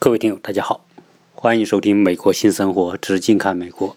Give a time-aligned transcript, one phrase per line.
[0.00, 0.86] 各位听友，大家好，
[1.32, 3.88] 欢迎收听《美国新生活之近看美国》。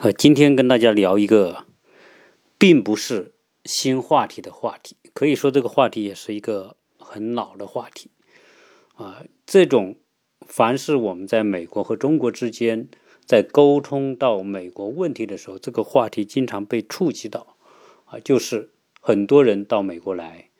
[0.00, 1.64] 呃，今天跟大家聊一个，
[2.58, 3.32] 并不是
[3.64, 8.10] 新话题的话题，可以说这个话题也是一个很老的话题。
[8.96, 9.96] 啊，这种
[10.46, 12.86] 凡是我们在美国和中国之间
[13.24, 17.56] 在沟通到美国问题的时候，这个话题经常被触及到。
[18.04, 20.50] 啊，就是很多人到美国来，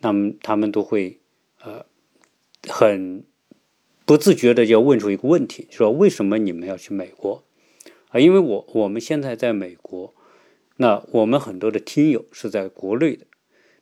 [0.00, 1.18] 那么他们都会
[1.62, 1.86] 呃
[2.68, 3.24] 很。
[4.04, 7.44] 不自觉的就要问出一个问题，说为什么你们要去美国？
[8.08, 10.12] 啊，因为我我们现在在美国，
[10.76, 13.26] 那我们很多的听友是在国内的，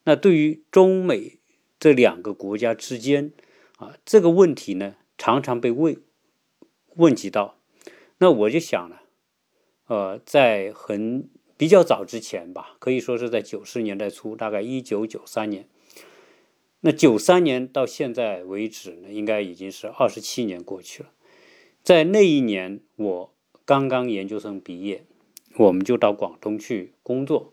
[0.05, 1.39] 那对于中美
[1.79, 3.33] 这两个国家之间
[3.79, 5.97] 啊这个问题呢，常常被问
[6.97, 7.57] 问及到，
[8.19, 9.03] 那我就想了，
[9.87, 15.67] 呃，在很比较早之前吧，可以说是在九十年代初，大概一九九三年。
[16.83, 21.11] 那九三年到现在为止呢，应该已经是二十七年过去了。
[21.83, 25.05] 在那一年，我刚刚研究生毕业，
[25.57, 27.53] 我们就到广东去工作。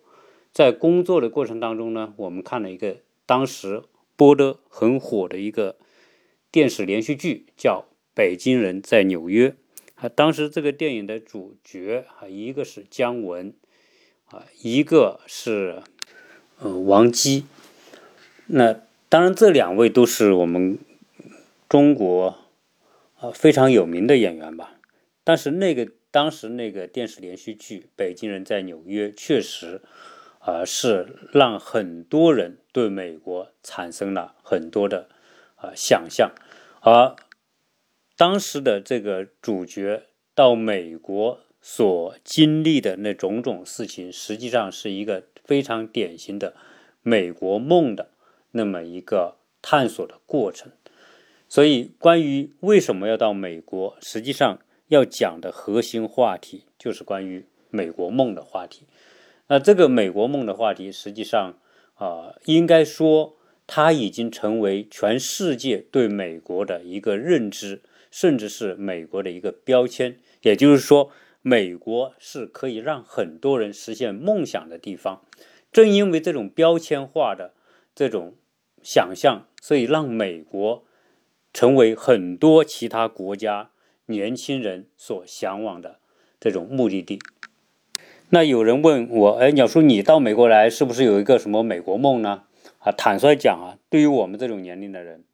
[0.53, 3.83] 在工作的过程当中呢，我们看了一个当时
[4.15, 5.77] 播的很火的一个
[6.49, 9.49] 电视连续剧，叫《北京人在纽约》。
[9.95, 13.53] 啊，当时这个电影的主角啊，一个是姜文，
[14.25, 15.83] 啊，一个是
[16.59, 17.45] 呃王姬。
[18.47, 20.77] 那当然，这两位都是我们
[21.69, 22.37] 中国
[23.19, 24.73] 啊非常有名的演员吧。
[25.23, 29.81] 但是那个当时那个电视连续剧《北京人在纽约》确实
[30.39, 35.07] 啊是让很多人对美国产生了很多的
[35.55, 36.31] 啊想象。
[36.81, 37.15] 而
[38.17, 40.03] 当时的这个主角
[40.35, 46.53] 到美国所经历的那种种事情，实际上是一个非常典型的
[47.01, 48.09] 美国梦的。
[48.57, 50.71] 那么一个探索的过程，
[51.47, 58.87] 所以关于为什么要到美国，实际上要讲的核心话题就是关于美国梦的话题。
[59.47, 61.59] 那这个美国梦的话题，实际上
[61.93, 63.37] 啊，应该说
[63.67, 70.17] 它已经成为全世界对美国的一个认知，甚至是美国的一个标签。
[70.41, 71.11] 也就是说，
[71.41, 75.21] 美国是可以让很多人实现梦想的地方。
[75.71, 77.53] 正因为这种标签化的
[77.93, 78.35] 这种。
[78.89, 80.85] 想象，所以让美国
[81.51, 83.71] 成为很多其他国家
[84.05, 85.99] 年轻人所向往的
[86.39, 87.19] 这种目的地。
[88.29, 92.43] 那有人问我，哎，鸟叔，你到美国来是不是有一个什么美国梦呢？
[92.79, 95.25] 啊，坦率讲啊，对于我们这种年龄的人，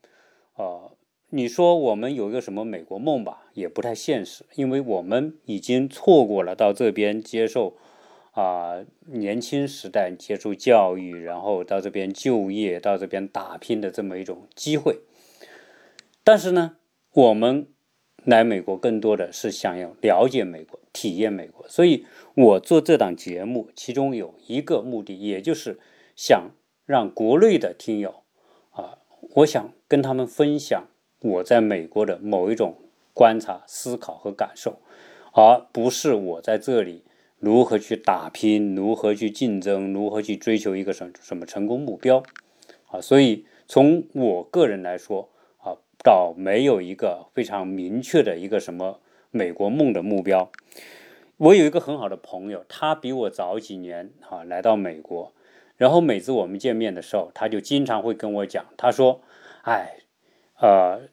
[0.55, 0.89] 啊，
[1.29, 7.77] 你说我们有一个什么美国梦吧，也不太现实，因为我们已经错过了到这边接受。
[8.33, 15.01] 啊，年轻时代接触教育，然后到这边就业，到这边打拼的这么一种机会。
[16.23, 16.77] 但是呢，
[17.13, 17.67] 我们
[18.25, 21.67] 来美国更多的是想要了解美国、体验美国。
[21.67, 25.79] 所以我做这档节目，其中有一个目的，也就是
[26.15, 26.49] 想
[26.87, 28.23] 让国内的听友
[28.71, 28.97] 啊，
[29.35, 30.87] 我想跟他们分享
[31.19, 32.79] 我在美国的某一种
[33.13, 34.79] 观察、思考和感受，
[35.33, 37.03] 而不是我在这里。
[37.43, 38.73] 如何去打拼？
[38.73, 39.91] 如何去竞争？
[39.91, 42.23] 如何去追求一个什么什么成功目标？
[42.87, 45.27] 啊，所以从我个人来说，
[45.57, 50.49] 啊，倒没有一个非常明确的一个什么美国梦的目标。
[51.35, 55.33] 我有一个很好的朋友，他比我早几年啊来到美国，
[55.75, 59.19] 然后每次我们见面的时候，他就经常会跟我讲，他说
[59.67, 59.97] ：“哎，
[60.61, 61.09] 呃。”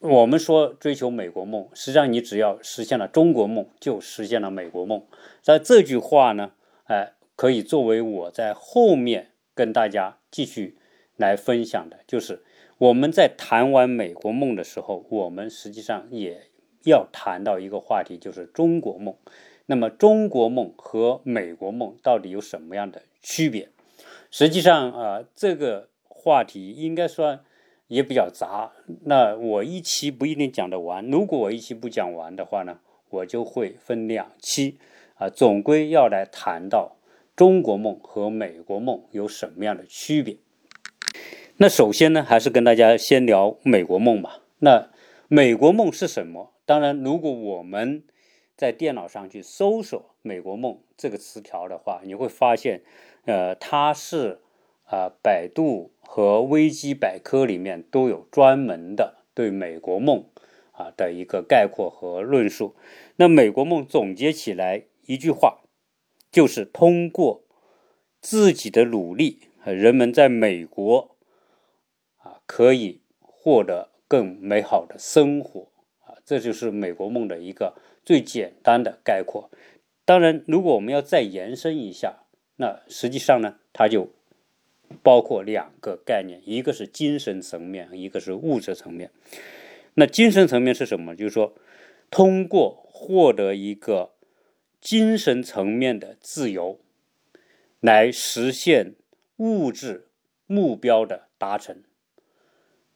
[0.00, 5.02] 我们说追求美国梦，实际上你只要实现了中国梦，就实现了美国梦。
[5.42, 6.52] 在这句话呢，
[6.84, 10.78] 哎，可以作为我在后面跟大家继续
[11.16, 12.42] 来分享的，就是
[12.78, 16.50] 我们在谈完美国梦的时候，我们实际上也
[16.84, 19.14] 要谈到一个话题，就是中国梦。
[19.66, 23.68] 那么中国梦和美国梦到底有什么样的区别？
[24.30, 27.40] 实际上啊，这个话题应该说。
[27.88, 28.72] 也比较杂，
[29.04, 31.04] 那我一期不一定讲得完。
[31.10, 32.80] 如果我一期不讲完的话呢，
[33.10, 34.78] 我就会分两期
[35.16, 36.96] 啊，总归要来谈到
[37.36, 40.38] 中国梦和美国梦有什么样的区别。
[41.58, 44.40] 那首先呢，还是跟大家先聊美国梦吧。
[44.60, 44.90] 那
[45.28, 46.54] 美国梦是什么？
[46.64, 48.02] 当然，如果我们
[48.56, 52.82] 在电脑上去搜索“美国梦”这个词条的话，你会发现，
[53.26, 54.40] 呃，它是。
[54.84, 60.24] 啊，百度和维基百科里面都有专门的对美国梦
[60.72, 62.76] 啊的一个概括和论述。
[63.16, 65.62] 那美国梦总结起来一句话，
[66.30, 67.44] 就是通过
[68.20, 71.16] 自己的努力，人们在美国
[72.18, 75.68] 啊可以获得更美好的生活
[76.00, 79.50] 啊，这就是美国梦的一个最简单的概括。
[80.04, 82.24] 当然，如果我们要再延伸一下，
[82.56, 84.10] 那实际上呢，它就
[85.02, 89.10] 包括两个概念，一个是精神层面，一个是物质层面。
[89.94, 91.14] 那精神层面是什么？
[91.14, 91.54] 就是说，
[92.10, 94.12] 通过获得一个
[94.80, 96.80] 精神层面的自由，
[97.80, 98.94] 来实现
[99.36, 100.08] 物质
[100.46, 101.82] 目标的达成。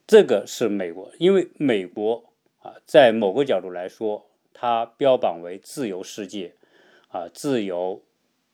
[0.06, 6.54] 这个是美国，因为美国啊，在某个角度来说，它标榜为自由世界，
[7.08, 8.02] 啊，自由、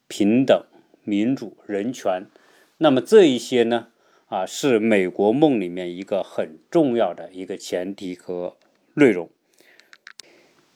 [0.08, 0.64] 平等、
[1.02, 2.26] 民主、人权。
[2.78, 3.88] 那么这一些呢？
[4.26, 8.56] 啊，是美国梦里面一个很重要的一个前提和
[8.94, 9.28] 内容。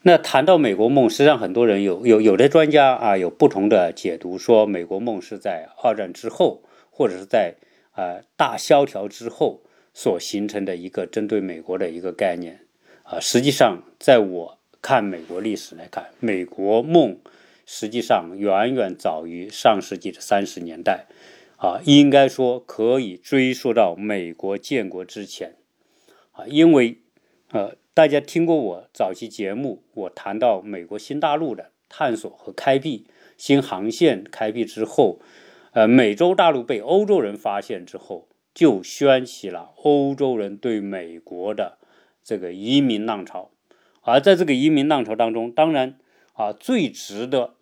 [0.03, 7.57] 那谈到美国梦，实际上很多人有有有的专家啊有不同的解读，说美国梦是在二战之后，或者是在
[7.97, 9.63] 呃大萧条之后
[9.93, 12.61] 所形成的一个针对美国的一个概念。
[13.03, 17.19] 啊，实际上在我看美国历史来看，美国梦
[17.67, 21.07] 实际上远远早于上世纪的三十年代。
[21.59, 25.57] 啊，应该说可以追溯到美国建国之前，
[26.31, 26.99] 啊，因为
[27.51, 33.07] 呃，大家听过我早期节目，我谈到美国新大陆的探索和开辟，
[33.37, 35.19] 新航线开辟之后，
[35.73, 41.79] 呃，美洲大陆被欧洲人发现之后，就掀起了欧洲人对美国的
[42.23, 43.51] 这个移民浪潮，
[44.03, 45.99] 而在这个移民浪潮当中，当然
[46.35, 47.57] 啊，最值得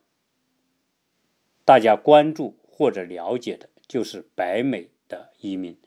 [1.64, 3.70] 大家关注或者了解的。
[3.88, 5.78] 就是北美的移民，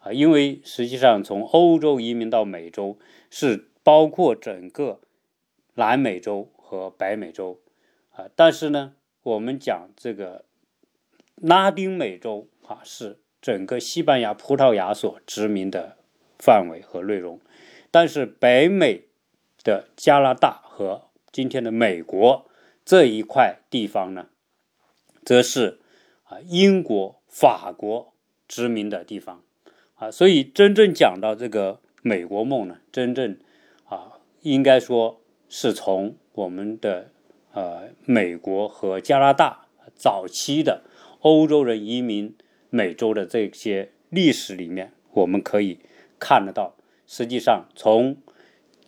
[0.00, 5.00] 啊，因为实际上从欧洲移民到美洲是包括整个
[5.74, 7.60] 南美洲和北美洲，
[8.12, 10.46] 啊，但是呢，我们讲这个
[11.36, 15.98] 拉丁美洲啊，是整个西班牙、葡萄牙所殖民的
[16.38, 17.38] 范围和内容，
[17.90, 19.08] 但是北美
[19.62, 22.50] 的加拿大和今天的美国
[22.82, 24.28] 这一块地方呢，
[25.22, 25.80] 则是
[26.24, 27.21] 啊英国。
[27.32, 28.12] 法国
[28.46, 29.42] 殖民的地方，
[29.94, 33.38] 啊，所以真正讲到这个美国梦呢，真正
[33.86, 37.10] 啊，应该说是从我们的
[37.54, 40.82] 呃美国和加拿大早期的
[41.20, 42.36] 欧洲人移民
[42.68, 45.78] 美洲的这些历史里面，我们可以
[46.18, 46.76] 看得到，
[47.06, 48.18] 实际上从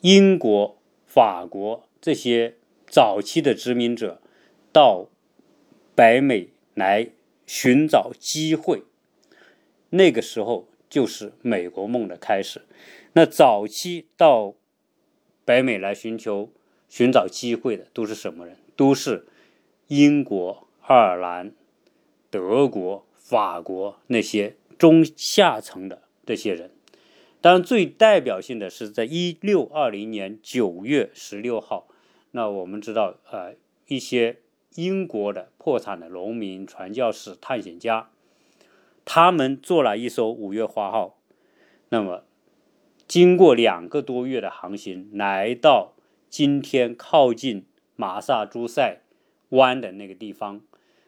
[0.02, 0.76] 英国、
[1.06, 2.56] 法国这些
[2.87, 4.20] 早期的殖民者
[4.70, 5.08] 到
[5.94, 7.08] 北美来。
[7.46, 8.82] 寻找机会，
[9.91, 12.62] 那个时候就是美国梦的开始。
[13.12, 14.55] 那早期到
[15.44, 16.50] 北美来寻求、
[16.88, 18.56] 寻找机会的都是什么人？
[18.76, 19.26] 都是
[19.88, 21.52] 英国、爱尔兰、
[22.31, 26.70] 德国、法国那些中下层的这些人。
[27.40, 31.87] 当然，最代表性的是在一六二零年九月十六号。
[32.31, 33.55] 那我们知道，呃，
[33.87, 34.38] 一些。
[34.75, 38.11] 英国的破产的农民、传教士、探险家，
[39.05, 41.19] 他们做了一艘五月花号，
[41.91, 42.25] 那么
[43.06, 45.93] 经过两个多月的航行，来到
[46.29, 49.03] 今天靠近马萨诸塞
[49.50, 50.61] 湾的那个地方。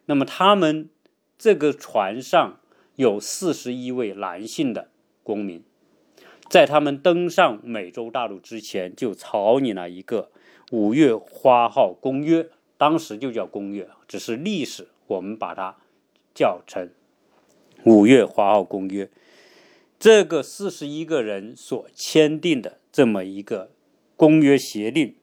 [0.05, 0.89] 那么他们
[1.37, 2.61] 这个船上
[2.95, 4.91] 有四十一位男性的
[5.25, 5.65] 公民，
[6.49, 10.31] 在他们登上美洲大陆之前，就草拟了一个
[10.70, 12.49] 五月花号公约。
[12.79, 15.77] 当时就叫公约，只是历史我们把它
[16.35, 16.91] 叫成
[17.85, 19.09] 五月花号公约。
[19.99, 23.71] 这个四十一个人所签订的这么一个
[24.15, 25.17] 公约协定，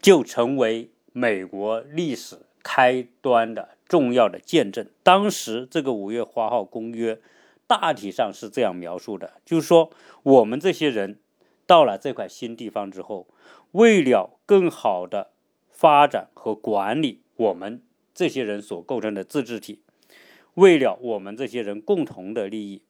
[0.00, 4.88] 就成为美国历史开端的重要的见证。
[5.04, 7.20] 当时这个五月花号公约
[7.68, 9.90] 大体上是这样描述的，就是说
[10.24, 11.20] 我们这些人
[11.66, 13.28] 到了这块新地方之后，
[13.70, 15.30] 为了更好的
[15.74, 17.82] 发展和管理我们
[18.14, 19.80] 这些人所构成的自治体，
[20.54, 22.82] 为了我们这些人共同的利益，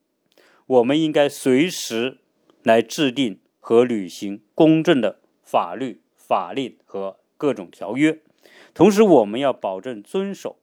[0.67, 2.19] 我们应该随时
[2.61, 8.19] 来制定和履行公正的法律、法令和各种条约。
[8.75, 10.57] 同时，我们要保证遵守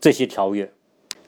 [0.00, 0.72] 这些条约。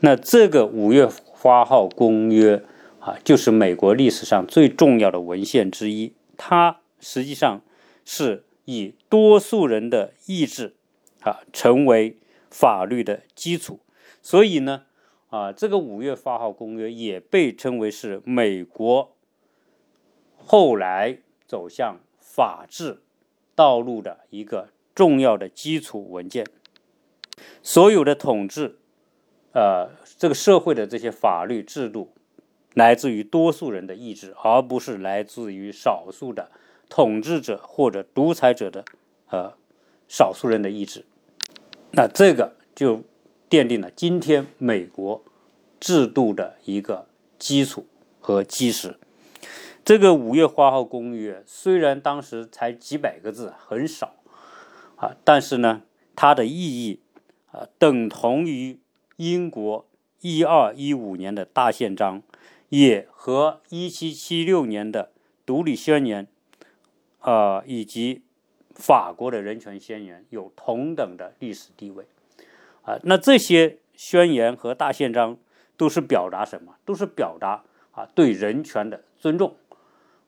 [0.00, 2.64] 那这个五月花号公约
[3.00, 6.14] 啊，就是美国历史上最重要的文献之一。
[6.38, 7.60] 它实际上
[8.06, 8.44] 是。
[8.70, 10.74] 以多数人的意志
[11.22, 12.18] 啊，成为
[12.50, 13.80] 法律的基础。
[14.20, 14.84] 所以呢，
[15.30, 19.16] 啊，这个五月八号公约也被称为是美国
[20.36, 23.00] 后来走向法治
[23.54, 26.46] 道路的一个重要的基础文件。
[27.62, 28.76] 所有的统治，
[29.54, 32.12] 呃，这个社会的这些法律制度，
[32.74, 36.50] 来自于多数人的意志，而不是来自于少数的
[36.88, 38.84] 统治者或者独裁者的
[39.30, 39.54] 呃
[40.08, 41.04] 少数人的意志。
[41.92, 43.02] 那这个就
[43.48, 45.22] 奠定了今天美国
[45.80, 47.06] 制度的一个
[47.38, 47.86] 基础
[48.20, 48.98] 和基石。
[49.84, 54.16] 这个五月花号公约虽然当时才几百个字，很少
[54.96, 55.82] 啊，但是呢，
[56.14, 57.00] 它的意义
[57.50, 58.80] 啊，等同于
[59.16, 59.86] 英国
[60.20, 62.22] 一二一五年的大宪章，
[62.68, 65.10] 也和一七七六年的
[65.46, 66.26] 独立宣言
[67.28, 68.22] 啊，以及
[68.74, 72.06] 法国的人权宣言有同等的历史地位
[72.82, 72.98] 啊。
[73.02, 75.36] 那这些宣言和大宪章
[75.76, 76.76] 都是表达什么？
[76.86, 79.54] 都是表达啊对人权的尊重。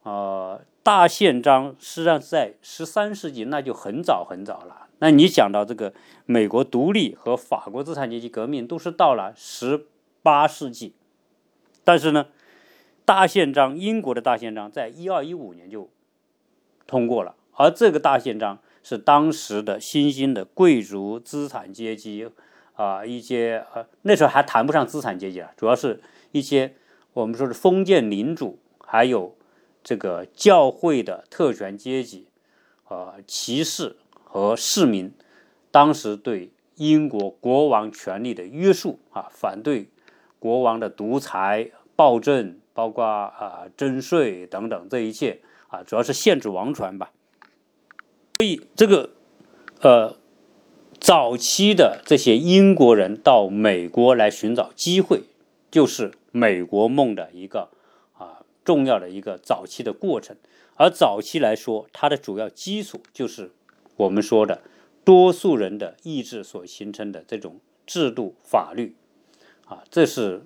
[0.03, 4.89] 呃，大宪章实际上在十三世纪，那就很早很早了。
[4.99, 5.95] 那你讲到这个
[6.27, 9.87] 美国独立和法国资产阶级革命，都是到了十
[10.23, 10.95] 八世纪。
[11.83, 12.27] 但是呢，
[13.07, 15.89] 大宪章，英国的大宪章，在一二一五年就
[16.91, 17.35] 通过了。
[17.55, 22.29] 而这个大宪章是当时的新兴的贵族资产阶级
[22.75, 26.75] 啊，一些呃，那时候还谈不上资产阶级了，主要是一些
[27.13, 29.37] 我们说是封建领主，还有。
[29.83, 32.27] 这个教会的特权阶级、
[32.89, 35.11] 呃骑士和市民，
[35.71, 39.89] 当时对英国国王权力的约束啊，反对
[40.39, 45.41] 国王的独裁、暴政，包括啊征税等等，这一切
[45.71, 47.13] 啊，主要是限制王权吧。
[48.39, 49.11] 所以这个
[49.81, 50.17] 呃
[50.99, 55.23] 早期的这些英国人到美国来寻找机会，
[55.71, 57.71] 就是美国梦的一个
[58.13, 58.45] 啊。
[58.63, 60.37] 重要的一个早期的过程，
[60.77, 63.51] 而早期来说，它的主要基础就是
[63.97, 64.63] 我们说的
[65.03, 68.95] 多数人的意志所形成的这种制度法律，
[69.65, 70.45] 啊，这是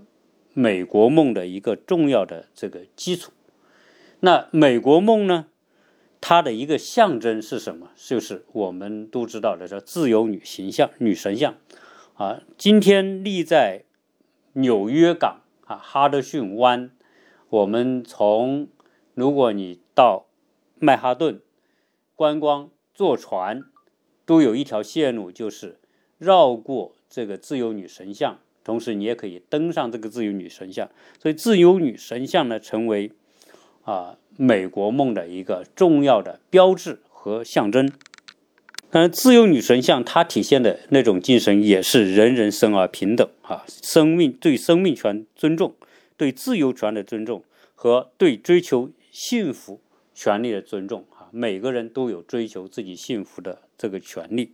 [0.54, 3.32] 美国梦的一个重要的这个基础。
[4.24, 5.48] 那美国梦呢，
[6.18, 7.90] 它的一个象征是什么？
[7.94, 11.58] 就是我们都知道的叫自由女形象、女神像，
[12.14, 13.84] 啊，今天立在
[14.54, 16.90] 纽约港啊哈德逊湾。
[17.50, 18.68] 我们从，
[19.12, 20.24] 如果你到
[20.78, 21.42] 曼哈顿
[22.16, 23.64] 观光坐船，
[24.24, 25.78] 都有一条线路，就是
[26.16, 30.88] 绕过这个自由女神像，同时你也可以登上这个自由女神像。
[31.20, 33.12] 所以，自由女神像呢，成为
[33.84, 37.90] 啊美国梦的一个重要的标志和象征。
[38.90, 45.74] 嗯，自由女神像它体现的那种精神，也是人人生而平等啊，生命对生命权尊重。
[46.16, 47.42] 对自由权的尊重
[47.74, 49.80] 和对追求幸福
[50.14, 54.52] 权利的尊重啊，每个人都有追求自己幸福的这个权利。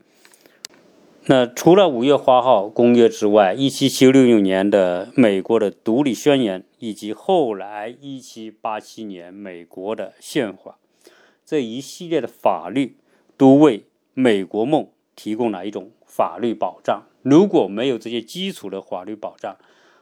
[1.26, 10.78] 那除了五月花号公约之外，一七七六年的美国的独立宣言，以及后来一七八七年美国的宪法，
[11.44, 12.96] 这一系列的法律
[13.36, 13.84] 都为
[14.14, 17.02] 美国梦提供了一种法律保障。
[17.22, 19.58] 如果没有这些基础的法律保障，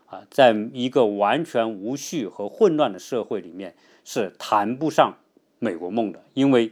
[0.07, 5.19] 啊，在一个完全无序和混乱的社会里面，是谈不上
[5.59, 6.23] 美国梦的。
[6.35, 6.71] 因为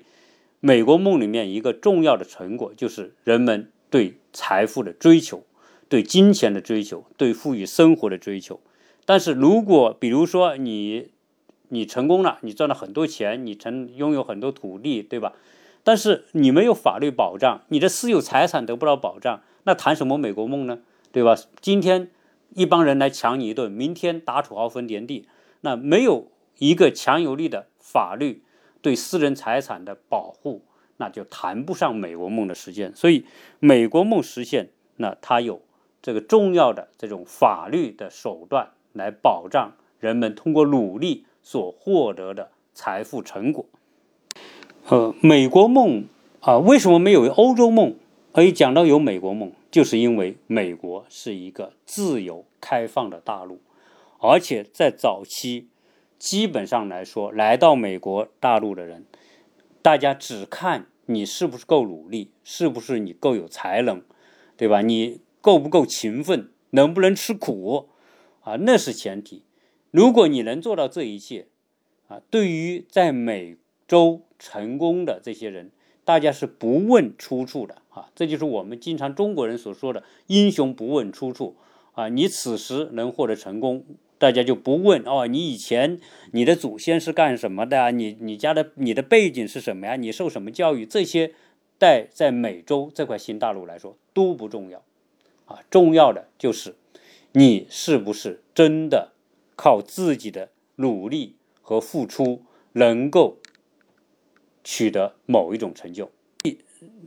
[0.61, 5.45] 美国梦里面一个重要的成果，就是人们对财富的追求、
[5.89, 8.61] 对金钱的追求、对富裕生活的追求。
[9.05, 11.11] 但是如果比如说你
[11.69, 15.33] 你成功了，你赚了很多钱，你成拥有很多土地，对吧？
[15.83, 20.81] 但是你没有法律保障，你的私有财产得不到保障，那谈什么美国梦呢？
[21.11, 21.35] 对吧？
[21.61, 22.11] 今天。
[22.55, 25.29] 一帮人来抢你一顿，明天打土豪分田地，
[25.61, 28.43] 那没有一个强有力的法律
[28.81, 30.63] 对私人财产的保护，
[30.99, 32.95] 那就谈不上美国梦的实现。
[32.95, 33.25] 所以，
[33.59, 35.63] 美国梦实现，那它有
[36.03, 43.67] 这个重要的这种法律的手段来保障人们通过努力所获得的财富成果。
[44.89, 46.05] 呃，美国梦
[46.41, 47.95] 啊，为什么没有欧洲梦？
[48.33, 53.59] 可以讲到有美国梦，就是因为美国是一个自由开放的大陆，
[54.21, 55.69] 而且在早期，
[56.19, 59.07] 基本上来说，来到美国大陆的人，
[59.87, 64.03] 大家只看你是不是够努力，是不是你够有才能，
[64.57, 64.83] 对吧？
[64.83, 67.89] 你够不够勤奋，能不能吃苦，
[68.41, 69.45] 啊，那是前提。
[69.93, 71.47] 如果你能做到这一切，
[72.09, 75.71] 啊，对于在美洲成功的这些人。
[76.05, 81.57] 大家是不问出处的啊，这就是我们经常中国人所说的“英雄不问出处”
[81.95, 82.09] 啊。
[82.09, 83.85] 你此时能获得成功，
[84.19, 86.01] 大家就不问哦，你以前
[86.33, 87.91] 你的祖先是干什么的啊？
[87.91, 89.97] 你你家的你的背景是什么呀？
[89.97, 90.87] 你受什么教育？
[90.87, 91.35] 这些
[91.79, 94.83] 在在美洲这块新大陆来说都不重要
[95.45, 96.75] 啊，重要的就是
[97.33, 99.13] 你是不是真的
[99.55, 102.43] 靠自己的努力和付出
[102.73, 103.37] 能够
[104.65, 106.11] 取得某一种成就。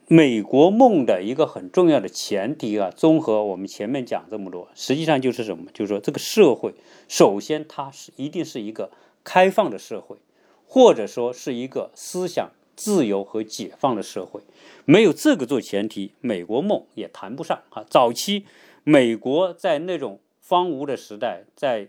[0.08, 5.70] 美国梦的一个很重要的前提啊，综合我们前面讲这么多，实际上就是什么？
[5.72, 6.74] 就是说这个社会，
[7.08, 8.92] 首先它是一定是一个
[9.24, 10.18] 开放的社会，
[10.66, 14.42] 或者说是一个思想自由和解放的社会。
[14.86, 17.86] 没有这个做前提，美国梦也谈不上啊。
[17.88, 18.46] 早期
[18.84, 21.88] 美国在那种荒芜的时代，在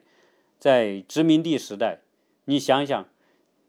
[0.58, 2.00] 在殖民地时代，
[2.44, 3.08] 你想想，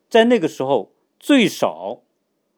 [0.10, 2.02] 在那个时候最少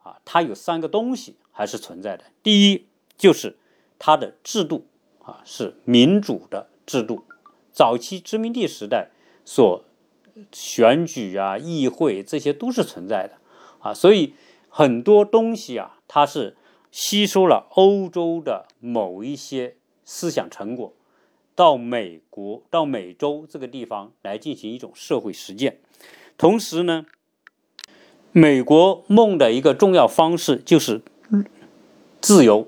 [0.01, 1.35] 啊，它有三个东西。
[1.53, 2.25] 还是存在的。
[2.43, 3.55] 第一，就是
[3.97, 4.85] 它的制度
[5.23, 7.23] 啊是民主的制度。
[7.71, 9.11] 早期殖民地时代
[9.45, 9.85] 所
[10.51, 13.37] 选举啊、议会这些都是存在的
[13.79, 14.33] 啊，所以
[14.67, 16.57] 很多东西啊，它是
[16.91, 20.93] 吸收了欧洲的某一些思想成果，
[21.55, 25.79] 到美国、到美洲这个地方来进行一种社会实践。
[26.37, 27.05] 同时呢，
[28.31, 31.01] 美国梦的一个重要方式就是。
[32.21, 32.67] 自由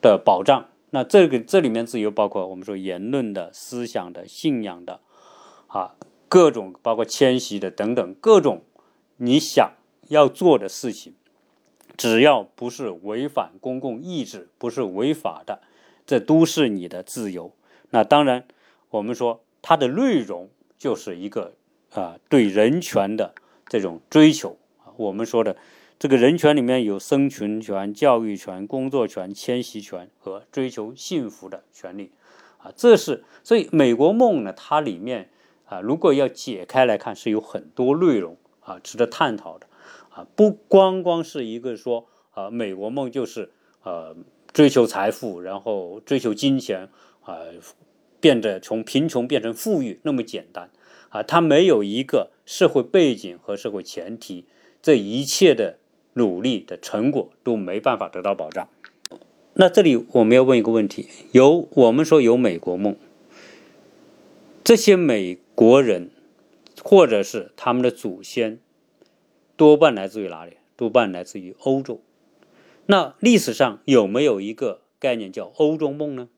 [0.00, 5.00] 的保障，那这个这里面自由包括我们说言论的、思想的、信仰的，
[5.66, 5.96] 啊，
[6.28, 8.62] 各种包括迁徙的等等各种
[9.18, 9.72] 你想
[10.08, 11.14] 要做的事情，
[11.96, 15.60] 只要不是违反公共意志、不是违法的，
[16.06, 17.52] 这都是你的自由。
[17.90, 18.44] 那当然，
[18.90, 20.48] 我们说它的内容
[20.78, 21.54] 就是一个
[21.92, 23.34] 啊对人权的
[23.68, 24.56] 这种追求，
[24.96, 25.56] 我们说的。
[25.98, 32.12] 这个人权里面有生存权、教育权、工作权、迁徙权和追求幸福的权利，
[32.58, 35.30] 啊，这是所以美国梦呢，它里面
[35.64, 39.66] 啊，如果要解开来看，是有很多内容啊，值得探讨的，
[40.10, 43.50] 啊，不光光是一个说啊，美国梦就是
[43.82, 44.14] 呃
[44.52, 46.90] 追求财富，然后追求金钱
[47.22, 47.38] 啊，
[48.20, 50.68] 变得从贫穷变成富裕那么简单
[51.08, 54.44] 啊，它没有一个社会背景和社会前提，
[54.82, 55.78] 这一切的。
[56.16, 58.66] 努力的成果都没办法得到保障。
[59.52, 62.96] 那这里我们要问一个问题：有我们说有美国梦，
[64.64, 66.10] 这些美国人
[66.82, 68.58] 或者是他们的祖先，
[69.56, 70.54] 多半来自于哪里？
[70.74, 72.00] 多半来自于欧洲。
[72.86, 76.28] 那历史上有没有一个概念叫欧洲梦呢？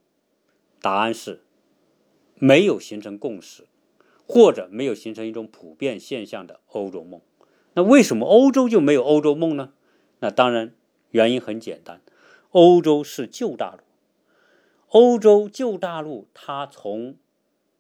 [0.81, 1.43] 答案是
[2.35, 3.67] 没有形成共识，
[4.27, 7.21] 或者没有形成一种普遍现象的欧洲梦。
[7.79, 9.73] 那为什么欧洲就没有欧洲梦呢？
[10.19, 10.75] 那当然
[11.11, 12.01] 原因很简单，
[12.51, 13.85] 欧洲是旧大陆，
[14.89, 17.15] 欧洲旧大陆它从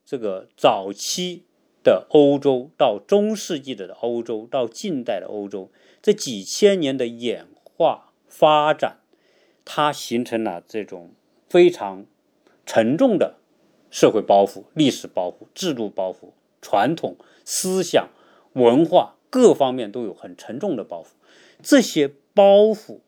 [0.04, 1.46] 这个早期
[1.82, 9.00] 的欧洲到中世纪的欧洲到近代的欧洲这几千年的演化发展，
[9.64, 11.10] 它形成了这种
[11.48, 12.06] 非常
[12.64, 13.40] 沉重的
[13.90, 16.30] 社会包袱、历史包袱、制度包袱、
[16.62, 18.08] 传统思想
[18.52, 19.16] 文化。
[19.30, 21.08] 各方面都有很沉重的包袱，
[21.62, 23.00] 这些包袱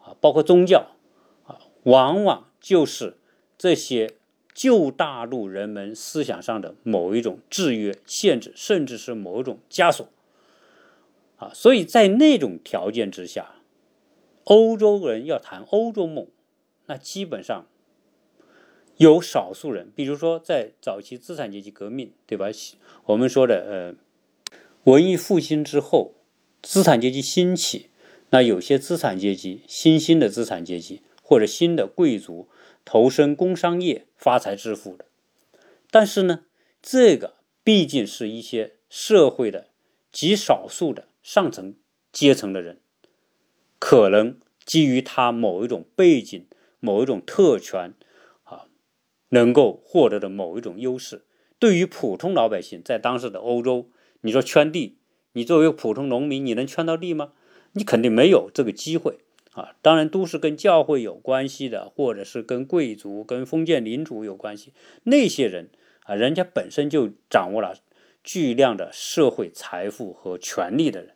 [0.00, 0.92] 啊，包括宗教
[1.44, 3.18] 啊，往往就是
[3.58, 4.14] 这些
[4.54, 10.08] 旧大陆人们思想上的某一种制约、限制，甚至是某一种枷锁
[11.36, 11.50] 啊。
[11.52, 13.56] 所以在那种条件之下，
[14.44, 16.28] 欧洲人要谈欧洲梦，
[16.86, 17.66] 那基本上
[18.96, 22.46] 有少数人，比如说在早期资产阶级革命，对吧？
[23.04, 24.05] 我们说的呃。
[24.86, 26.14] 文艺复兴之后，
[26.62, 27.90] 资产阶级兴起，
[28.30, 32.48] 那有些资产阶级新兴的资产阶级或者新的贵族
[32.84, 35.06] 投身工商业发财致富的，
[35.90, 36.44] 但是呢，
[36.80, 39.70] 这个毕竟是一些社会的
[40.12, 41.74] 极少数的上层
[42.12, 42.78] 阶层的人，
[43.80, 46.46] 可能基于他某一种背景、
[46.78, 47.92] 某一种特权
[48.44, 48.66] 啊，
[49.30, 51.24] 能够获得的某一种优势，
[51.58, 53.90] 对于普通老百姓，在当时的欧洲。
[54.22, 54.96] 你说圈地，
[55.32, 57.32] 你作为普通农民，你能圈到地吗？
[57.72, 59.18] 你肯定没有这个机会
[59.52, 59.76] 啊！
[59.82, 64.72] 当然都是跟教会有关系的，或者是跟贵族、跟封建领主有关系。
[65.04, 65.68] 那些人
[66.04, 67.74] 啊，人家本身就掌握了
[68.24, 71.14] 巨量的社会财富和权力的人，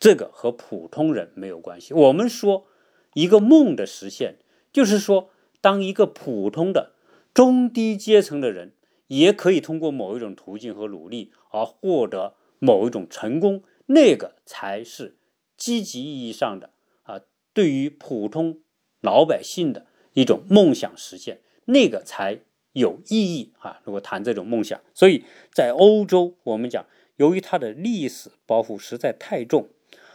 [0.00, 1.92] 这个和普通人没有关系。
[1.92, 2.66] 我们说
[3.12, 4.38] 一个梦的实现，
[4.72, 6.92] 就是说，当一个普通的
[7.34, 8.72] 中低阶层的人。
[9.18, 15.18] 也可以通过某一种途径和努力而获得某一种成功，那个才是
[15.54, 16.70] 积极意义上的
[17.02, 17.20] 啊，
[17.52, 18.60] 对于普通
[19.02, 22.40] 老百姓的一种梦想实现，那个才
[22.72, 23.82] 有意义啊。
[23.84, 29.68] 如果谈这种梦想，所以在欧洲，我们讲，由于它的历史包袱实在太重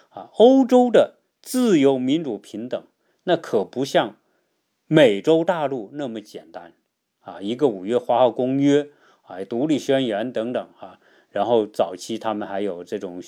[0.09, 2.83] 啊，欧洲的自由、民主、平等，
[3.25, 4.17] 那可不像
[4.87, 6.73] 美洲大陆那么简单。
[7.27, 8.87] 啊，一个五月花号公约，
[9.23, 10.97] 啊，独立宣言等等，啊，
[11.29, 13.21] 然后早期他们还有这种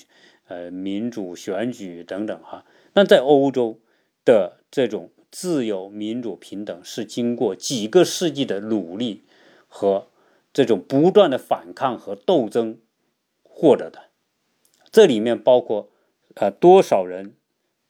[0.48, 2.64] 呃民主选举等等哈。
[2.94, 3.78] 那在欧洲
[4.24, 9.24] 的这种自由、民主、平等，是经过几个世纪的努力
[9.68, 10.06] 和
[10.54, 12.78] 这种不断的反抗和斗争
[13.42, 14.04] 获得的。
[14.90, 15.90] 这里面包括
[16.36, 17.34] 呃多少人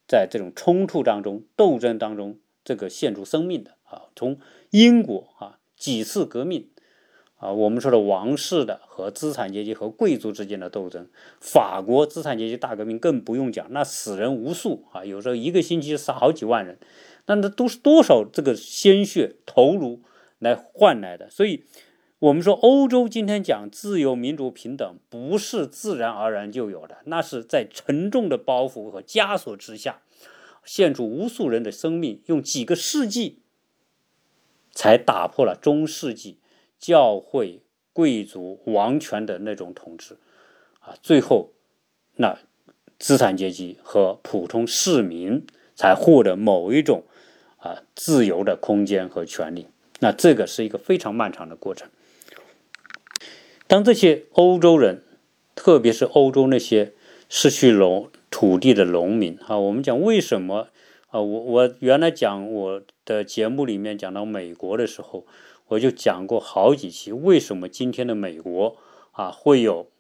[0.09, 4.11] 在这种冲突当中、斗争当中这个献出生命的啊？
[4.16, 6.69] 从英国啊几次革命
[7.38, 11.09] 啊，我们说的王室的和资产阶级和贵族之间的斗争，
[11.40, 16.79] 法国资产阶级大革命更不用讲，那死人无数啊，有时候一个星期杀好几万人，
[17.27, 20.03] 那那都是多少这个鲜血头颅
[20.38, 21.64] 来换来的，所以。
[22.21, 30.03] 我们说，欧洲今天讲自由、民主、平等，不是自然而然就有的，那是在沉重的包袱和枷锁之下，
[30.62, 33.39] 献出无数人的生命，用几个世纪，
[34.72, 36.38] 才打破了中世纪
[36.78, 40.16] 教会、贵族、王权的那种统治，
[40.80, 41.52] 啊，最后，
[42.16, 42.38] 那
[42.98, 47.04] 资产阶级和普通市民才获得某一种
[47.59, 49.66] 啊自由的空间和权利。
[50.00, 51.88] 那这个是一个非常漫长的过程。
[53.66, 55.02] 当这些欧洲人，
[55.54, 56.94] 特别是欧洲那些
[57.28, 60.68] 失去农土地的农民啊，我们讲为什么
[61.11, 61.20] 啊？
[61.20, 65.27] 我我原来讲我的节目里面讲到美国的时候，
[65.68, 68.77] 我就讲过好几期，为什么今天的美国
[69.12, 69.90] 啊会有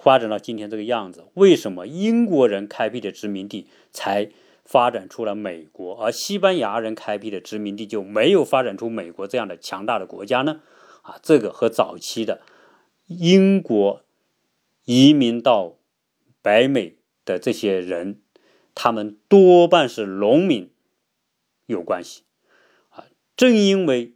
[0.00, 1.26] 发展到今天这个样子？
[1.34, 4.30] 为什么英国人开辟的殖民地才
[4.64, 10.60] 发展出了美国，而西班牙人开辟的殖民地就没有发展出美国这样的强大的国家呢？
[11.02, 12.40] 啊，这个和早期的。
[13.06, 14.02] 英国
[14.84, 15.76] 移民到
[16.42, 18.20] 北美的这些人，
[18.80, 20.70] 他们多半是农民，
[21.66, 22.22] 有关系
[22.90, 23.06] 啊。
[23.36, 24.14] 正因为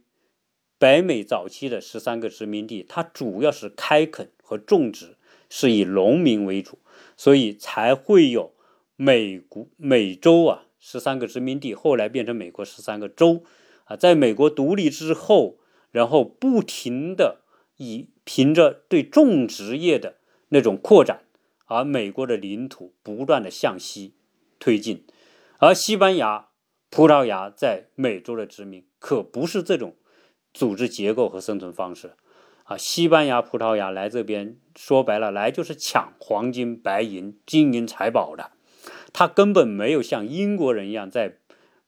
[0.77, 5.17] 北美早期的十三个殖民地，它主要是开垦和种植，
[5.49, 6.79] 是以农民为主，
[7.17, 8.53] 所以才会有
[8.95, 13.43] 美国美洲啊十三个殖民地，后来变成美国十三个州
[13.83, 13.97] 啊。
[13.97, 15.57] 在美国独立之后，
[15.91, 17.41] 然后不停的。
[17.77, 20.17] 以凭着对种植业的
[20.49, 21.23] 那种扩展，
[21.65, 24.13] 而美国的领土不断的向西
[24.63, 25.03] 推进，
[25.57, 26.47] 而西班牙、
[26.89, 29.97] 葡萄牙在美洲的殖民可不是这种
[30.53, 32.13] 组织结构和生存方式
[32.63, 32.77] 啊！
[32.77, 38.51] 西班牙、葡萄牙来这边，说白了，来就是抢黄金、白银、金银财宝的，
[39.11, 41.39] 他根本没有像英国人一样在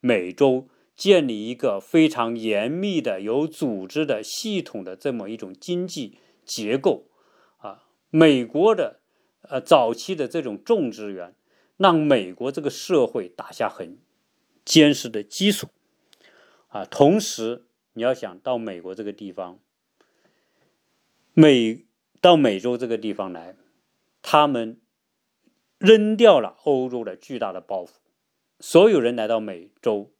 [0.01, 0.67] 美洲。
[0.97, 7.09] 建立一个非常严密的、有组织的、系统的这么一种经济结构，
[7.57, 9.01] 啊，美国的
[9.41, 11.35] 呃早期的这种种植园，
[11.77, 13.97] 让美国这个社会打下很
[14.63, 15.67] 坚实的基础，
[16.69, 19.59] 啊，同时你要想到美国这个地方，
[21.33, 21.85] 美
[22.21, 23.55] 到美洲这个地方来，
[24.21, 24.79] 他们
[25.77, 27.89] 扔掉了欧洲的巨大的包袱，
[28.59, 30.11] 所有人来到美洲。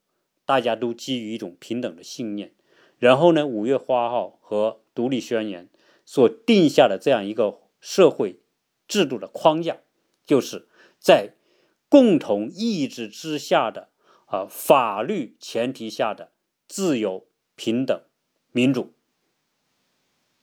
[0.44, 2.54] 大家都基于一种平等的信念，
[3.00, 5.68] 然后呢，五月花号和独立宣言
[6.04, 8.38] 所定下的这样一个社会
[8.86, 9.78] 制度的框架，
[10.24, 10.68] 就是
[11.00, 11.32] 在
[11.88, 13.90] 共同意志之下的
[14.26, 16.32] 啊法律前提下的
[16.66, 18.02] 自由、平等、
[18.52, 18.92] 民主，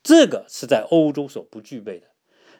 [0.01, 2.07] 这个是在欧洲所不具备的。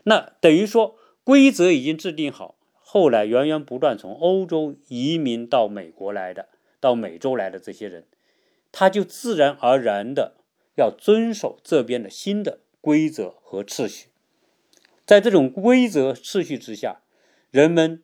[0.04, 6.50] 那等于说规则已经制定好，后来源源不断从欧洲移民到美国来的。
[6.80, 8.06] 到美洲来的这些人，
[8.74, 10.36] 他就自然而然的
[10.76, 14.10] 要遵守这边的新的规则和秩序。
[15.06, 17.00] 在这种规则秩序之下，
[17.52, 18.04] 人们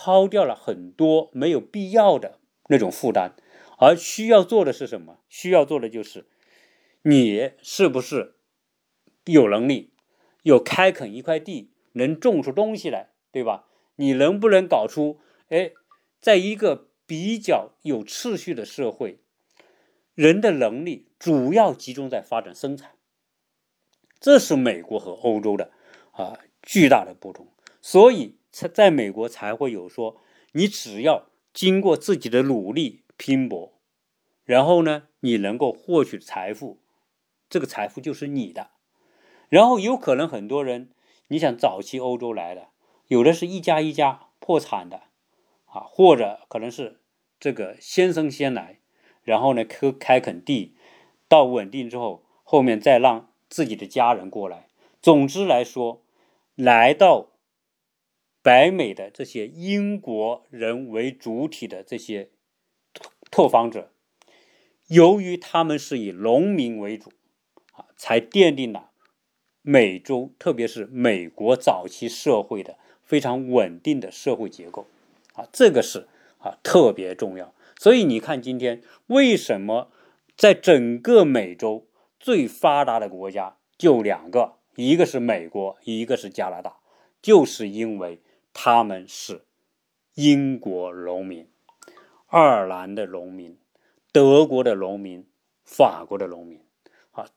[0.00, 3.32] 抛掉了很多没有必要的那种负担，
[3.78, 5.18] 而需要做的是什么？
[5.28, 6.26] 需要做的就是，
[7.02, 8.36] 你是不是
[9.24, 9.90] 有能力，
[10.42, 13.66] 有开垦一块地，能种出东西来，对吧？
[13.96, 15.18] 你能不能搞出？
[15.48, 15.72] 哎，
[16.20, 16.86] 在一个。
[17.08, 19.20] 比较有秩序的社会，
[20.14, 22.90] 人的能力主要集中在发展生产，
[24.20, 25.72] 这是美国和欧洲的
[26.12, 27.48] 啊巨大的不同。
[27.80, 30.16] 所以，在在美国才会有说，
[30.52, 33.74] 你只要经过自己的努力拼搏，
[34.44, 36.80] 然后呢，你能够获取财富，
[37.48, 38.70] 这个财富就是你的。
[39.48, 40.90] 然后有可能很多人，
[41.28, 42.70] 你想早期欧洲来的，
[43.06, 45.02] 有的是一家一家破产的。
[45.66, 46.98] 啊，或者可能是
[47.38, 48.80] 这个先生先来，
[49.22, 50.74] 然后呢，开开垦地，
[51.28, 54.66] 到稳定之后，后面再让自己的家人过来。
[55.00, 56.02] 总之来说，
[56.54, 57.27] 来到
[58.42, 62.30] 北美的这些英国人为主体的这些
[62.94, 63.90] 拓拓荒者，
[64.86, 67.10] 由于他们是以农民为主，
[67.72, 68.90] 啊，才奠定了
[69.60, 74.86] 美洲，特别是美国早期社会的非常稳定的社会结构，
[75.34, 77.52] 啊，这个是啊特别重要。
[77.78, 79.90] 所以你看，今天为什么
[80.36, 81.86] 在整个美洲
[82.18, 86.78] 最发达的国家就两个，一个是美国，一个是加拿大，
[87.20, 88.20] 就是因为
[88.60, 89.42] 他们是
[90.14, 91.46] 英国农民、
[92.26, 93.56] 爱尔兰的农民、
[94.10, 95.24] 德国的农民、
[95.62, 96.60] 法国的农民，
[97.12, 97.28] 啊，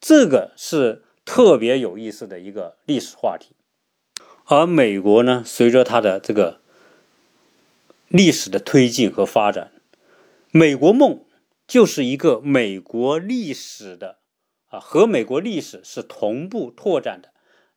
[0.00, 3.54] 这个是特别有意思的一个历史话题。
[4.46, 6.62] 而美国呢，随着它的这个
[8.08, 9.72] 历史的推进和发展。
[10.50, 11.26] 美国梦
[11.66, 14.20] 就是一个美国历史的
[14.68, 17.28] 啊，和美国历史是同步拓展的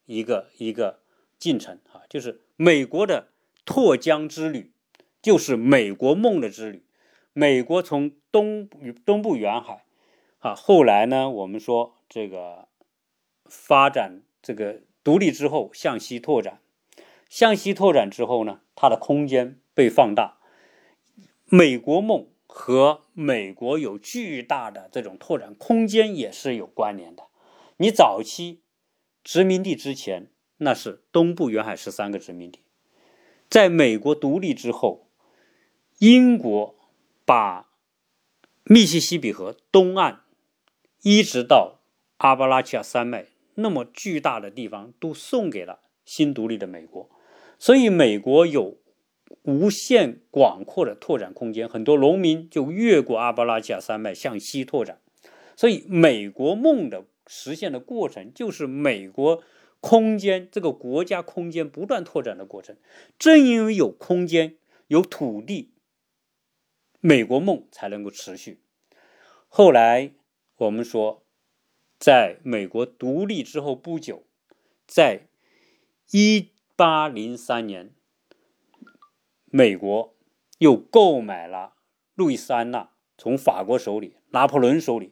[0.05, 1.01] 一个一个
[1.37, 3.27] 进程啊，就是美国的
[3.65, 4.71] 拓疆之旅，
[5.21, 6.85] 就是美国梦的之旅。
[7.33, 8.69] 美国从东
[9.05, 9.83] 东部沿海
[10.39, 12.69] 啊，后来呢，我们说这个
[13.43, 16.61] 发展这个独立之后向西拓展，
[17.27, 20.37] 向西拓展之后呢，它的空间被放大，
[21.47, 22.29] 美国梦。
[22.55, 27.23] 和美国有巨大的这种拓展空间也是有关联的。
[27.77, 28.61] 你早期
[29.23, 30.27] 殖民地之前，
[30.63, 32.59] 那是东部沿海十三个殖民地，
[33.49, 35.07] 在美国独立之后，
[35.99, 36.75] 英国
[37.25, 37.69] 把
[38.63, 40.21] 密西西比河东岸
[41.01, 41.79] 一直到
[42.17, 47.09] 阿巴拉契亚山脉那么巨大的地方都送给了新独立的美国，
[47.59, 48.77] 所以美国有。
[49.41, 55.01] 无限广阔的拓展空间，很多农民就越过阿巴拉契亚山脉向西拓展，
[55.55, 59.41] 所以美国梦的实现的过程，就是美国
[59.83, 62.77] 空间这个国家空间不断拓展的过程。
[63.19, 64.55] 正因为有空间、
[64.87, 65.73] 有土地，
[67.01, 68.61] 美国梦才能够持续。
[69.49, 70.13] 后来
[70.55, 71.25] 我们说，
[71.99, 74.23] 在美国独立之后不久，
[74.87, 75.27] 在
[76.11, 77.93] 一八零三年。
[79.47, 80.15] 美国
[80.59, 81.73] 又购买了
[82.15, 85.11] 路易斯安那，从法国手里、拿破仑手里，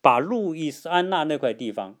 [0.00, 2.00] 把路易斯安那那块地方，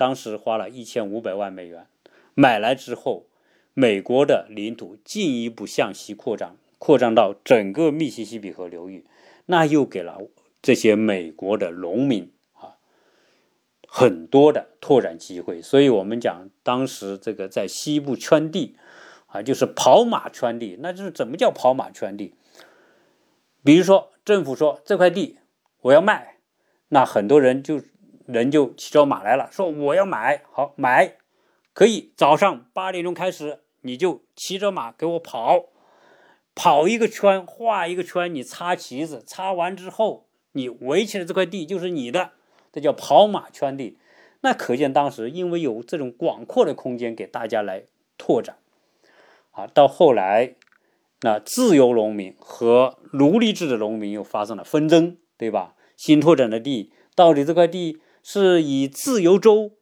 [0.00, 1.86] 当时花了一千五百万美元
[2.32, 3.26] 买来之后，
[3.74, 9.04] 美国的领土进一步向西扩张，扩张到整个密西西比河流域，
[9.44, 10.22] 那又给了
[10.62, 12.78] 这些美国的农民啊
[13.86, 15.60] 很多的拓展机会。
[15.60, 18.76] 所以，我们讲当时这个在西部圈地。
[19.32, 22.34] 啊，就是跑马圈地，那就是怎么叫跑马圈地？
[23.62, 25.38] 比如说，政府说这块地
[25.82, 26.38] 我要卖，
[26.88, 27.80] 那很多人就
[28.32, 31.16] 人就骑着马来了，说我要买，好买，
[31.72, 35.66] 可以早上八点钟开始，你就骑着马给我跑，
[36.54, 42.30] 跑一个圈，画一个圈，你插旗子，插完之后，你围起来这块地就是你的，
[42.72, 43.98] 这叫跑马圈地。
[44.42, 47.84] 那可见当时因为有这种广阔的空间给大家来
[48.16, 48.56] 拓展。
[49.50, 50.54] 啊，到后来，
[51.22, 55.74] 那自由农民和奴隶制的农民又发生了纷争，对吧？
[55.96, 59.72] 新拓展的地，到底这块地是以自由州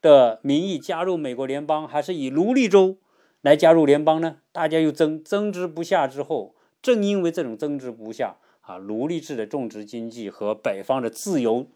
[0.00, 2.98] 的名义加入美国联邦，还是以奴隶州
[3.40, 4.38] 来加入联邦呢？
[4.52, 11.66] 大家又争争执不下之后，正因为这种争执不下啊，奴隶制的种植经济和北方的自由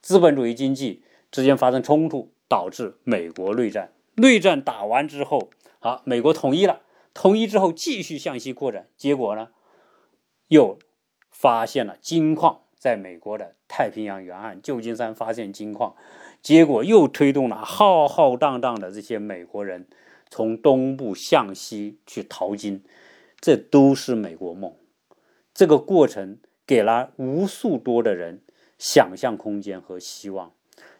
[0.00, 3.92] 资本主义经济之间发生冲突，导致美国内战。
[4.16, 6.80] 内战打完之后，好，美国统一了。
[7.14, 9.48] 统一之后，继续向西扩展，结果呢，
[10.48, 10.78] 又
[11.30, 15.94] 发现了金矿，在美国的太平洋沿岸，旧金山发现金矿，
[16.40, 19.86] 结果又推动了浩浩荡荡的这些美国人
[20.30, 22.82] 从东部向西去淘金，
[23.38, 24.74] 这都是美国梦。
[25.52, 28.40] 这个过程给了无数多的人
[28.78, 30.52] 想象空间和希望，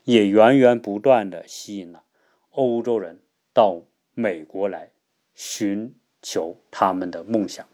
[0.05, 2.05] 也源源不断的吸引了
[2.51, 3.21] 欧洲人
[3.55, 3.81] 到
[4.15, 4.91] 美国来
[5.35, 5.97] 寻。
[6.23, 7.67] 求他们的梦想，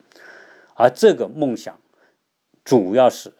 [0.77, 1.81] 而这个梦想
[2.65, 3.33] 主要是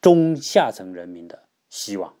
[0.00, 2.14] 中下层人民的希望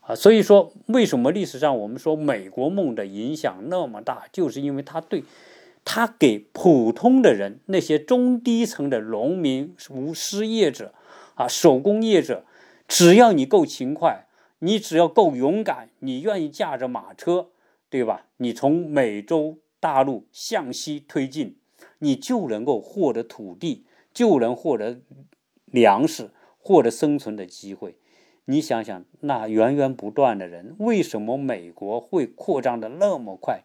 [0.00, 0.14] 啊。
[0.14, 5.24] 所以说，为什么历史上我们说美国梦的影响那么大，就是因为他对
[5.84, 10.94] 他给普通的人，那些中低层的农民、无失业者
[11.34, 12.44] 啊、手工业者，
[12.86, 14.26] 只要你够勤快，
[14.58, 17.50] 你只要够勇敢，你愿意驾着马车，
[17.88, 18.26] 对吧？
[18.36, 21.56] 你从美洲大陆向西推进。
[22.02, 25.00] 你就能够获得土地，就能获得
[25.66, 26.30] 粮食，
[26.60, 27.96] 获得生存的机会。
[28.44, 33.62] 你想想，那源源不断的人，为什么美国会扩张的那么快？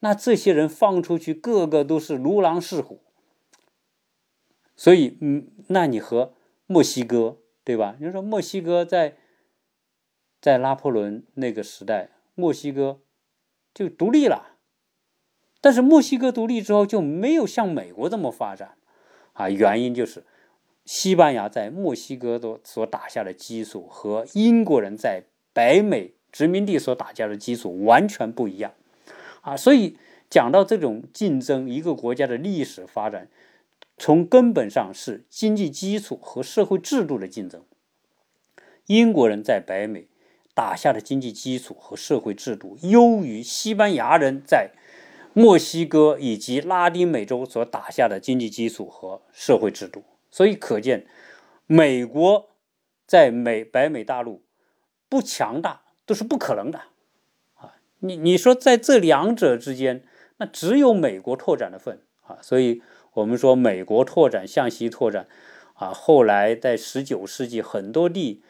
[0.00, 3.00] 那这些人放出去，个个都是如狼似虎。
[4.74, 6.34] 所以，嗯，那你和
[6.66, 7.96] 墨西哥，对吧？
[7.98, 9.16] 你说墨西哥在
[10.40, 13.00] 在拿破仑那个时代，墨西哥
[13.72, 14.58] 就独立了。
[15.60, 18.76] 但是墨西哥独立之后就没有像美国这么发展，
[19.32, 20.24] 啊，原因就是
[20.86, 28.72] 西班牙在墨西哥的所打下的基础和英国人在北美殖民地所打下的基础完全不一样，
[29.42, 29.98] 啊，所以
[30.30, 33.28] 讲到这种竞争，一个国家的历史发展，
[33.98, 37.62] 从根本上是经济基础和社会制度的竞争。
[38.86, 40.06] 英国人在北美
[40.54, 44.70] 打下的经济基础和社会制度优于西班牙人在。
[45.38, 50.02] 墨西哥以及拉丁美洲所打下的经济基础和社会制度，
[50.36, 51.06] 所以可见，
[51.66, 52.50] 美国
[53.06, 54.42] 在美北美大陆
[55.08, 56.78] 不强大都是不可能的
[57.54, 57.72] 啊！
[58.00, 60.04] 你你说在这两者之间，
[60.36, 62.36] 那只有美国拓展的份啊！
[62.42, 62.82] 所以
[63.14, 65.26] 我们说美国拓展向西拓展
[65.72, 68.42] 啊，后来在十九世纪很多地，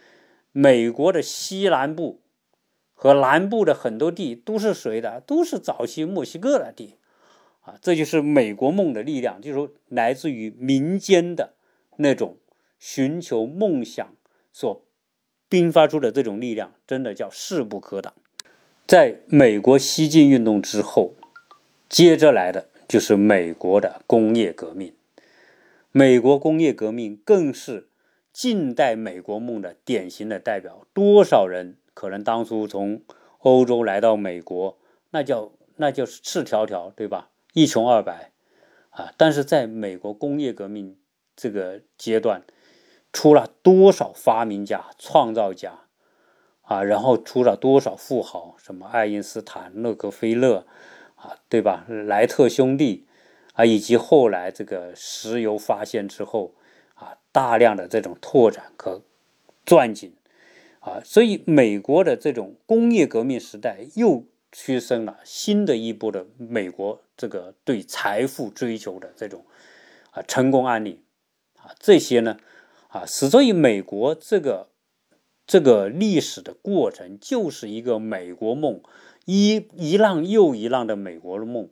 [0.51, 2.20] 美国的西南部。
[2.99, 5.20] 和南部的很多地都是谁的？
[5.20, 6.96] 都是早期墨西哥的地，
[7.61, 11.56] 啊，这就是美国梦的力量，就是来自于民间的
[11.96, 12.37] 那种
[12.78, 14.14] 寻求梦想
[14.52, 14.85] 所
[15.50, 18.12] 迸发出的这种力量，真的叫势不可挡。
[18.87, 21.14] 在美国西进运动之后，
[21.88, 24.92] 接着来的就是美国的工业革命。
[25.92, 27.88] 美国工业革命更是
[28.32, 31.76] 近代美国梦的典型的代表，多少人？
[31.94, 33.00] 可能当初从
[33.38, 34.76] 欧洲来到美国，
[35.11, 37.30] 那叫那就是赤条条，对吧？
[37.54, 38.32] 一穷二白
[38.90, 39.14] 啊！
[39.16, 40.94] 但是在美国工业革命
[41.37, 42.42] 这个阶段，
[43.12, 45.81] 出了多少发明家、创造家
[46.62, 46.83] 啊？
[46.83, 50.66] 然后出了多少富豪，什么爱因斯坦、洛克菲勒
[51.14, 51.85] 啊，对吧？
[51.88, 53.07] 莱特兄弟
[53.53, 56.55] 啊，以及后来这个石油发现之后
[56.94, 59.03] 啊，大量的这种拓展和
[59.64, 60.12] 钻井。
[60.81, 69.44] 啊，所以美国的这种工业革命时代又催生了新的一波的美国这个对财富追求的这种
[70.12, 71.03] 啊成功案例
[71.66, 72.38] 啊，这些呢
[72.88, 74.68] 啊，始终以美国这个
[75.46, 78.81] 这个历史的过程就是一个美国梦，
[79.24, 81.68] 一一浪又一浪的美国的梦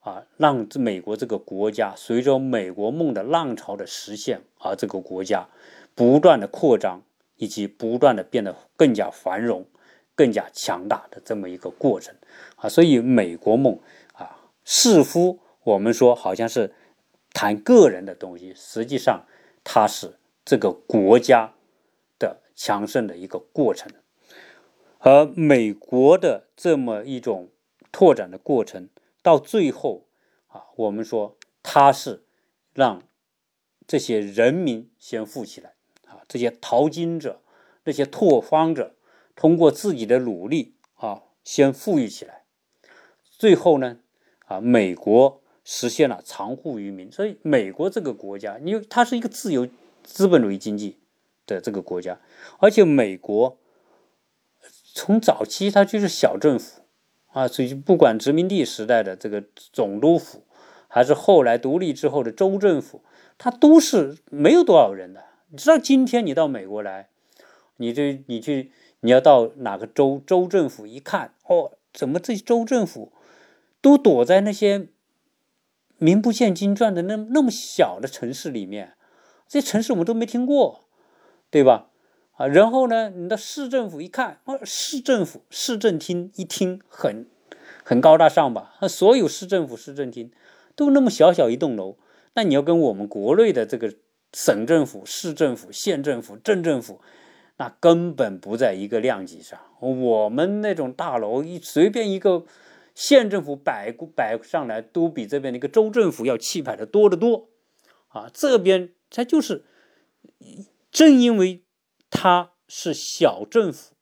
[0.00, 5.48] 啊，让美国这个国家随着美国梦的浪潮的实现，而这个国家
[5.94, 7.02] 不断的扩张。
[7.38, 9.66] 以及不断的变得更加繁荣、
[10.14, 12.14] 更加强大的这么一个过程
[12.54, 13.78] 啊，所以美国梦
[14.14, 16.72] 啊，似乎我们说好像是
[17.36, 19.26] 谈个人的东西，实际上
[19.62, 21.52] 它是这个国家
[22.18, 23.92] 的强盛的一个过程。
[25.00, 27.50] 而美国的这么一种
[27.92, 28.88] 拓展的过程，
[29.22, 30.06] 到最后
[30.46, 32.24] 啊，我们说它是
[32.72, 33.02] 让
[33.86, 35.74] 这些人民先富起来
[36.06, 36.22] 啊。
[36.26, 37.42] 这些淘金者、
[37.84, 38.94] 这些拓荒者，
[39.34, 42.44] 通过自己的努力啊，先富裕起来，
[43.30, 43.98] 最后呢，
[44.46, 47.10] 啊，美国实现了藏富于民。
[47.10, 49.68] 所以，美国这个国家，因为它是一个自由
[50.04, 50.96] 资本主义经济
[51.44, 52.20] 的这个国家，
[52.60, 53.58] 而且美国
[54.94, 56.82] 从早期它就是小政府
[57.32, 60.44] 啊，所以不管殖民地时代的这个总督府，
[60.86, 63.02] 还是后来独立之后的州政府，
[63.36, 65.24] 它都是没有多少人的。
[65.50, 67.08] 你知道今天你到美国来，
[67.78, 73.12] 你这你去你要到哪个州州政府一看，哦，怎么这州政府
[73.80, 74.88] 都躲在那些
[75.98, 78.94] 名不见经传的那那么小的城市里面？
[79.48, 80.84] 这些城市我们都没听过，
[81.50, 81.88] 对吧？
[82.36, 87.26] 啊，然后呢，你到市政府一看，哦，市政府市政厅一听很
[87.84, 88.74] 很高大上吧？
[88.80, 90.30] 那所有市政府市政厅
[90.74, 91.96] 都那么小小一栋楼，
[92.34, 93.94] 那你要跟我们国内的这个。
[94.32, 97.00] 省政府、市政府、县政府、镇政府，
[97.56, 99.58] 那根本不在一个量级上。
[99.80, 102.44] 我们那种大楼，一随便一个
[102.96, 107.50] 县政府摆摆上来，都比这边的一个州政府要气派的多得多。
[108.08, 109.64] 啊，这边它就是，
[110.90, 111.62] 正因为
[112.10, 113.94] 它是小政府，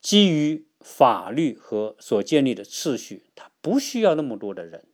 [0.00, 4.86] 基于法律和所建立的秩序，它不需要那么多的人。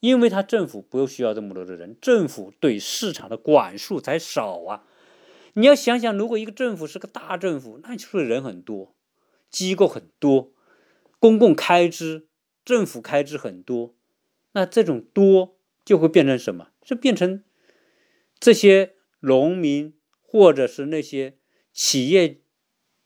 [0.00, 4.84] 因为他政府不需要这么多的人，政府对市场的管束才少啊！
[5.54, 8.96] 你要想想，如果一个政府是个大政府，那就是人很多，
[9.48, 10.51] 机构很多，
[11.22, 12.26] 公共开支、
[12.64, 13.94] 政府开支很多，
[14.54, 16.70] 那这种多就会变成什么？
[16.82, 17.44] 就变成
[18.40, 21.36] 这些农民或者是那些
[21.72, 22.40] 企业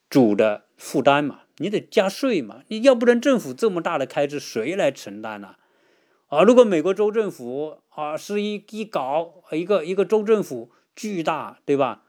[0.08, 1.42] 主的负担嘛？
[1.58, 2.62] 你得加税嘛？
[2.68, 5.56] 你要不然政府这么大的开支谁来承担呢？
[6.28, 12.04] 啊，如果美国州政府啊是一一搞一个一个州政府巨大，对吧？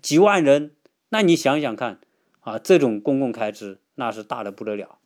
[0.00, 0.76] 几万人，
[1.08, 1.98] 那你想想看，
[2.42, 5.00] 啊，这种公共开支，那是大的不得了。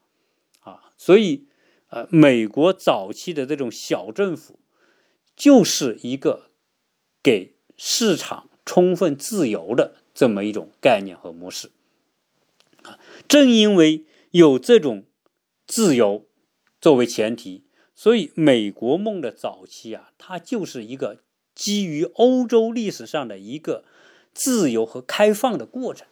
[0.97, 1.47] 所以，
[1.89, 4.59] 呃，美国早期的这种小政府，
[5.35, 6.51] 就是一个
[7.23, 11.71] 给市场充分自由的这么一种概念和模式
[12.83, 12.99] 啊。
[13.27, 15.05] 正因为有这种
[15.67, 16.27] 自由
[16.81, 17.65] 作为前提，
[17.95, 21.23] 所以美国梦的早期啊，它就是一个
[21.55, 23.85] 基于欧洲历史上的一个
[24.33, 26.07] 自由和开放的过程。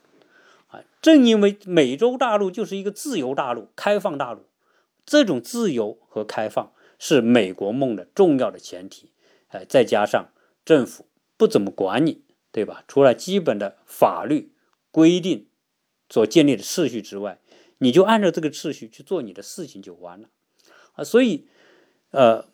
[0.69, 4.45] 啊，正因为美洲大陆就是一个自由大陆、开放大陆，
[5.11, 9.13] 这种自由和开放是美国梦的重要的前提。
[9.49, 10.33] 哎，再加上
[10.65, 12.85] 政府不怎么管你，对吧？
[12.87, 14.55] 除了基本的法律
[14.93, 15.49] 规定
[16.09, 17.41] 所建立的秩序之外，
[17.79, 20.31] 你就按照这个秩序去做你的事情就完了。
[20.93, 21.49] 啊，所以，
[22.11, 22.49] 呃，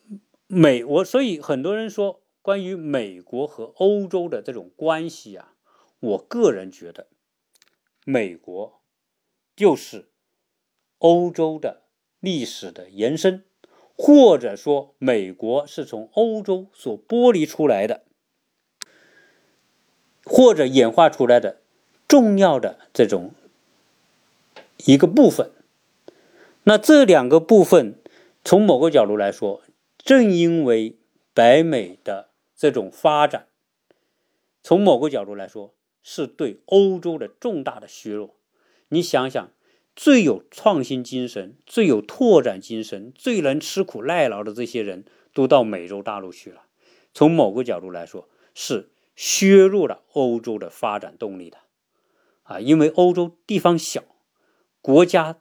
[0.46, 5.52] 美我所以很多人说关于美国和欧洲的这种关系啊，
[6.00, 7.08] 我个人觉得。
[8.06, 8.80] 美国
[9.54, 10.08] 就是
[10.98, 11.82] 欧洲的
[12.26, 13.44] 历史的延伸，
[13.96, 18.02] 或者说，美国是从欧洲所剥离出来的，
[20.24, 21.60] 或者演化出来的
[22.08, 23.30] 重要的这种
[24.84, 25.52] 一个部分。
[26.64, 27.94] 那这两个部分，
[28.44, 29.62] 从某个角度来说，
[29.96, 30.96] 正因为
[31.32, 33.46] 北美的这种发展，
[34.64, 35.72] 从某个角度来说。
[36.08, 38.36] 是对欧洲的重大的削弱。
[38.90, 39.50] 你想想，
[39.96, 46.66] 最有创新精神、最有拓展精神、最能吃苦耐劳的这些人都到美洲大陆去了。
[47.12, 51.58] 从某个角度来说，是削弱了欧洲的发展动力的。
[52.42, 54.04] 啊，因为欧洲地方小，
[54.80, 55.40] 国家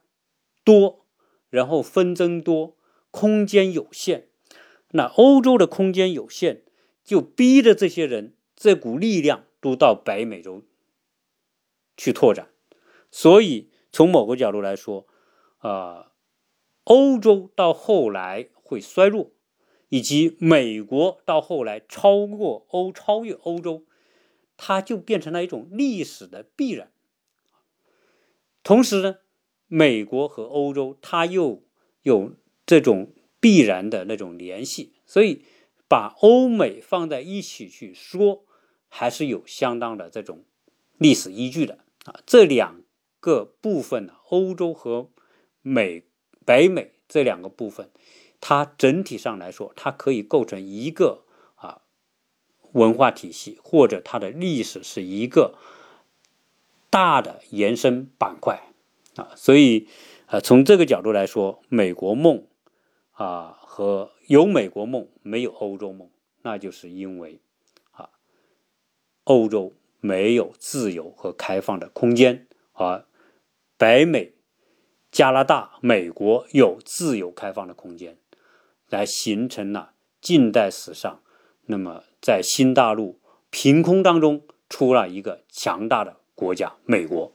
[0.63, 1.05] 多，
[1.49, 2.77] 然后纷争多，
[3.11, 4.29] 空间有限。
[4.91, 6.63] 那欧洲的空间有限，
[7.03, 9.43] 就逼着这些人这股力量。
[9.61, 10.61] 都到北美洲
[11.97, 12.49] 去拓展，
[13.09, 15.07] 所以从某个角度来说，
[15.59, 16.11] 啊，
[16.83, 19.31] 欧洲到后来会衰弱，
[19.87, 23.85] 以及美国到后来超过欧超越欧洲，
[24.57, 26.91] 它就变成了一种历史的必然。
[28.63, 29.19] 同时呢，
[29.67, 31.63] 美国和欧洲它又
[32.01, 32.33] 有
[32.65, 35.45] 这种必然的那种联系，所以
[35.87, 38.43] 把欧美放在一起去说。
[38.87, 40.45] 还是有相当的这种
[40.97, 42.81] 历史依据的啊，这两
[43.25, 45.09] 个部分，欧洲和
[45.63, 46.03] 美
[46.45, 47.89] 北美这两个部分，
[48.39, 51.23] 它整体上来说，它可以构成一个
[51.55, 51.81] 啊
[52.73, 55.55] 文化体系，或者它的历史是一个
[56.91, 58.61] 大的延伸板块
[59.15, 59.87] 啊，所以
[60.27, 62.45] 呃，从这个角度来说，美国梦
[63.13, 66.11] 啊和有美国梦没有欧洲梦，
[66.43, 67.39] 那就是因为
[67.89, 68.11] 啊。
[69.23, 73.03] 欧洲没有自由和开放的空间，而
[73.77, 74.33] 北美、
[75.11, 78.17] 加拿大、美国有自由开放的空间，
[78.89, 81.21] 来形成了近代史上，
[81.65, 83.19] 那么在新大陆
[83.49, 87.33] 凭空当中出了一个强大的国家——美国。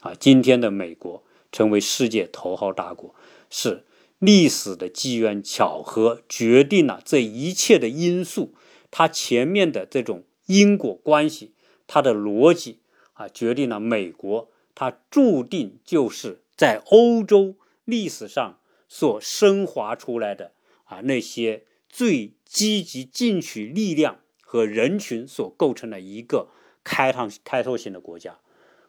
[0.00, 3.14] 啊，今天的美国成为世界头号大国，
[3.48, 3.84] 是
[4.18, 8.54] 历史的机缘巧合决定了这一切的因素，
[8.90, 10.24] 它前面的这种。
[10.46, 11.54] 因果关系，
[11.86, 12.80] 它的逻辑
[13.12, 20.52] 啊，决定了美国，它注定就是在欧洲历史上所升华出来的
[20.84, 26.48] 啊那些最积极进取力量和人群所构成的一个
[26.84, 28.38] 开创开拓性的国家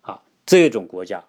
[0.01, 1.25] 啊，这种国家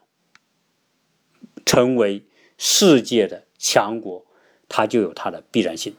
[1.65, 2.27] 成为
[2.57, 4.27] 世界的强国，
[4.69, 5.95] 它就有它的必然性。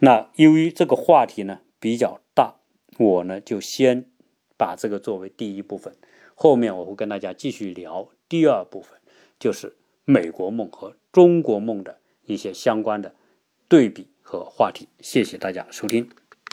[0.00, 2.56] 那由于这个话题呢比较大。
[3.00, 4.10] 我呢，就先
[4.56, 5.96] 把这个作为第一部分，
[6.40, 8.96] 后面我会跟大家继续聊第二部分，
[9.40, 9.74] 就是
[10.04, 13.12] 美国梦和中国梦的一些相关的
[13.66, 14.86] 对比和话题。
[15.00, 16.08] 谢谢大家收听。